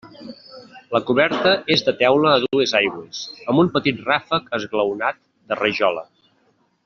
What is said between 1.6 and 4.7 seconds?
és de teula a dues aigües, amb un petit ràfec